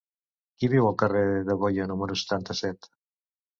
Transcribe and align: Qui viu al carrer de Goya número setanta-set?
Qui 0.61 0.69
viu 0.73 0.87
al 0.91 0.97
carrer 1.01 1.21
de 1.51 1.59
Goya 1.65 1.87
número 1.93 2.19
setanta-set? 2.25 2.93